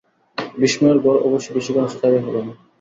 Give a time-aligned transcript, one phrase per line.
[0.57, 2.53] বিস্ময়ের ঘোর অবশ্যি বেশিক্ষণ স্থায়ী হলো না।